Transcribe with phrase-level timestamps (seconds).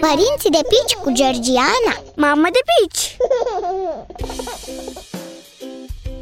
[0.00, 3.16] Părinții de pici cu Georgiana Mamă de pici!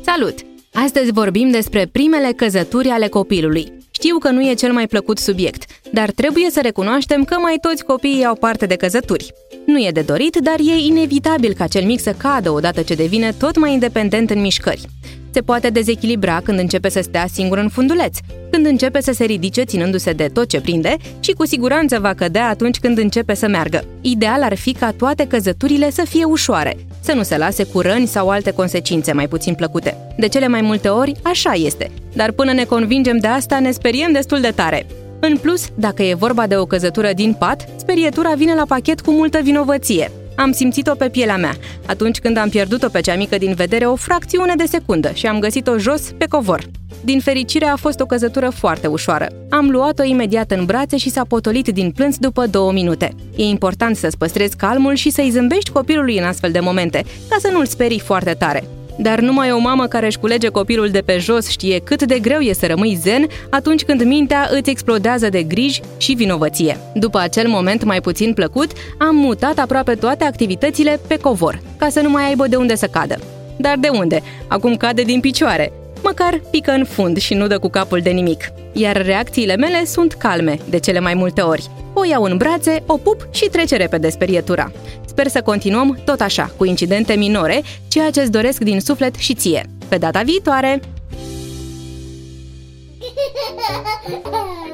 [0.04, 0.34] Salut!
[0.72, 3.72] Astăzi vorbim despre primele căzături ale copilului.
[3.90, 7.84] Știu că nu e cel mai plăcut subiect, dar trebuie să recunoaștem că mai toți
[7.84, 9.32] copiii au parte de căzături.
[9.66, 13.32] Nu e de dorit, dar e inevitabil ca cel mic să cadă odată ce devine
[13.38, 14.88] tot mai independent în mișcări
[15.34, 18.18] se poate dezechilibra când începe să stea singur în funduleț,
[18.64, 22.48] când începe să se ridice ținându-se de tot ce prinde și cu siguranță va cădea
[22.48, 23.84] atunci când începe să meargă.
[24.00, 28.06] Ideal ar fi ca toate căzăturile să fie ușoare, să nu se lase cu răni
[28.06, 29.96] sau alte consecințe mai puțin plăcute.
[30.18, 34.12] De cele mai multe ori, așa este, dar până ne convingem de asta, ne speriem
[34.12, 34.86] destul de tare.
[35.20, 39.10] În plus, dacă e vorba de o căzătură din pat, sperietura vine la pachet cu
[39.10, 40.10] multă vinovăție.
[40.36, 41.54] Am simțit-o pe pielea mea,
[41.86, 45.38] atunci când am pierdut-o pe cea mică din vedere o fracțiune de secundă și am
[45.38, 46.64] găsit-o jos pe covor.
[47.04, 49.26] Din fericire a fost o căzătură foarte ușoară.
[49.50, 53.14] Am luat-o imediat în brațe și s-a potolit din plâns după două minute.
[53.36, 57.48] E important să-ți păstrezi calmul și să-i zâmbești copilului în astfel de momente, ca să
[57.52, 58.64] nu-l sperii foarte tare.
[58.98, 62.40] Dar numai o mamă care își culege copilul de pe jos știe cât de greu
[62.40, 66.78] e să rămâi zen atunci când mintea îți explodează de griji și vinovăție.
[66.94, 72.00] După acel moment mai puțin plăcut, am mutat aproape toate activitățile pe covor, ca să
[72.00, 73.16] nu mai aibă de unde să cadă.
[73.58, 74.22] Dar de unde?
[74.48, 75.72] Acum cade din picioare.
[76.04, 78.52] Măcar pică în fund și nu dă cu capul de nimic.
[78.72, 81.70] Iar reacțiile mele sunt calme, de cele mai multe ori.
[81.92, 84.72] O iau în brațe, o pup și trece repede sperietura.
[85.06, 89.34] Sper să continuăm tot așa, cu incidente minore, ceea ce îți doresc din suflet și
[89.34, 89.66] ție.
[89.88, 90.80] Pe data viitoare!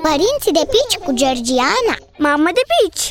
[0.02, 3.10] Părinții de pici cu Georgiana Mamă de pici!